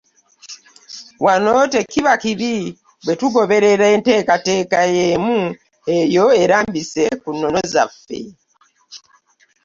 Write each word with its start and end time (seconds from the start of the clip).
Wano 1.25 1.53
tekiba 1.73 2.13
kibi 2.21 2.55
bwe 3.03 3.13
togoberera 3.19 3.85
enteeekateeka 3.95 4.79
y’emu 4.95 5.39
eyo 5.99 6.25
erambise 6.43 7.05
ku 7.21 7.29
nnono 7.33 7.59
zaffe. 7.73 8.19